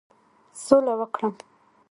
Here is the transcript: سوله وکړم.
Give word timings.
سوله 0.63 0.93
وکړم. 0.99 1.33